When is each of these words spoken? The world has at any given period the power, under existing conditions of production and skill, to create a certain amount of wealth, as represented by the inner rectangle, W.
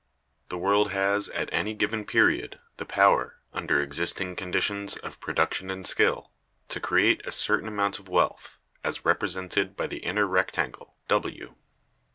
The 0.49 0.57
world 0.57 0.93
has 0.93 1.29
at 1.29 1.47
any 1.53 1.75
given 1.75 2.05
period 2.05 2.59
the 2.77 2.87
power, 2.87 3.37
under 3.53 3.83
existing 3.83 4.35
conditions 4.35 4.97
of 4.97 5.19
production 5.19 5.69
and 5.69 5.85
skill, 5.85 6.31
to 6.69 6.79
create 6.79 7.23
a 7.23 7.31
certain 7.31 7.67
amount 7.67 7.99
of 7.99 8.09
wealth, 8.09 8.57
as 8.83 9.05
represented 9.05 9.75
by 9.77 9.85
the 9.85 9.99
inner 9.99 10.25
rectangle, 10.25 10.95
W. 11.07 11.53